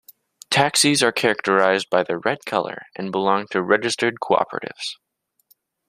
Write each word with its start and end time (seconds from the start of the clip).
Taxis 0.49 1.03
are 1.03 1.11
characterized 1.11 1.87
by 1.91 2.01
their 2.01 2.17
red 2.17 2.43
color 2.43 2.87
and 2.95 3.11
belong 3.11 3.45
to 3.51 3.61
registered 3.61 4.15
cooperatives. 4.19 4.95